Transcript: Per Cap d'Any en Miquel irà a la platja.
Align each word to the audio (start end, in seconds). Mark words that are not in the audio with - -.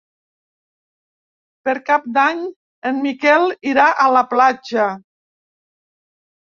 Per 1.69 1.75
Cap 1.91 2.09
d'Any 2.17 2.41
en 2.93 2.99
Miquel 3.05 3.49
irà 3.75 3.87
a 3.93 4.09
la 4.19 4.27
platja. 4.35 4.93